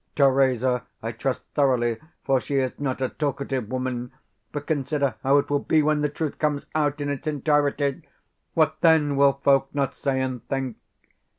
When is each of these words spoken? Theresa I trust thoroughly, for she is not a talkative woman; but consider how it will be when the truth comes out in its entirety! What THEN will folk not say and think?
Theresa 0.15 0.87
I 1.03 1.11
trust 1.11 1.45
thoroughly, 1.53 1.97
for 2.23 2.41
she 2.41 2.55
is 2.55 2.79
not 2.79 3.03
a 3.03 3.09
talkative 3.09 3.69
woman; 3.69 4.11
but 4.51 4.65
consider 4.65 5.13
how 5.21 5.37
it 5.37 5.47
will 5.51 5.59
be 5.59 5.83
when 5.83 6.01
the 6.01 6.09
truth 6.09 6.39
comes 6.39 6.65
out 6.73 6.99
in 7.01 7.07
its 7.09 7.27
entirety! 7.27 8.01
What 8.55 8.81
THEN 8.81 9.15
will 9.15 9.33
folk 9.43 9.69
not 9.75 9.93
say 9.93 10.19
and 10.19 10.43
think? 10.47 10.77